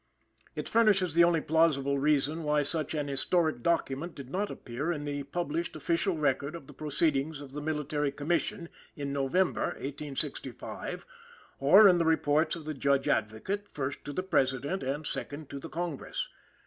[0.55, 5.05] It furnishes the only plausible reason why such an historic document did not appear in
[5.05, 11.05] the published official record of the proceedings of the Military Commission, in November, 1865,
[11.59, 15.59] or in the reports of the Judge Advocate, first, to the President, and, second, to
[15.59, 16.27] the Congress.